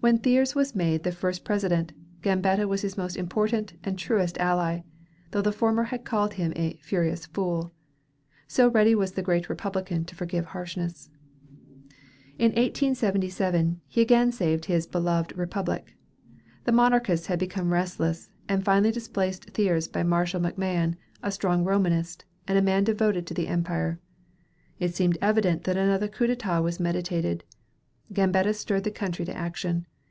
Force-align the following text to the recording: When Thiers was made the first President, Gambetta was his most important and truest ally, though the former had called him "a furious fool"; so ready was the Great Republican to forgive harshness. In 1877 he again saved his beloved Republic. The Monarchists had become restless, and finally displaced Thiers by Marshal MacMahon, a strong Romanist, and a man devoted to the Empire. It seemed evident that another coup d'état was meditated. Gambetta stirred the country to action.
When 0.00 0.18
Thiers 0.18 0.54
was 0.54 0.76
made 0.76 1.02
the 1.02 1.10
first 1.10 1.44
President, 1.44 1.92
Gambetta 2.22 2.68
was 2.68 2.82
his 2.82 2.96
most 2.96 3.16
important 3.16 3.72
and 3.82 3.98
truest 3.98 4.38
ally, 4.38 4.82
though 5.32 5.42
the 5.42 5.50
former 5.50 5.82
had 5.82 6.04
called 6.04 6.34
him 6.34 6.52
"a 6.54 6.78
furious 6.80 7.26
fool"; 7.26 7.72
so 8.46 8.68
ready 8.70 8.94
was 8.94 9.12
the 9.14 9.22
Great 9.22 9.48
Republican 9.48 10.04
to 10.04 10.14
forgive 10.14 10.44
harshness. 10.44 11.10
In 12.38 12.50
1877 12.52 13.80
he 13.88 14.00
again 14.00 14.30
saved 14.30 14.66
his 14.66 14.86
beloved 14.86 15.36
Republic. 15.36 15.96
The 16.62 16.70
Monarchists 16.70 17.26
had 17.26 17.40
become 17.40 17.72
restless, 17.72 18.30
and 18.48 18.64
finally 18.64 18.92
displaced 18.92 19.50
Thiers 19.50 19.88
by 19.88 20.04
Marshal 20.04 20.40
MacMahon, 20.40 20.94
a 21.24 21.32
strong 21.32 21.64
Romanist, 21.64 22.24
and 22.46 22.56
a 22.56 22.62
man 22.62 22.84
devoted 22.84 23.26
to 23.26 23.34
the 23.34 23.48
Empire. 23.48 23.98
It 24.78 24.94
seemed 24.94 25.18
evident 25.20 25.64
that 25.64 25.76
another 25.76 26.06
coup 26.06 26.28
d'état 26.28 26.62
was 26.62 26.78
meditated. 26.78 27.42
Gambetta 28.10 28.54
stirred 28.54 28.84
the 28.84 28.90
country 28.90 29.26
to 29.26 29.36
action. 29.36 29.84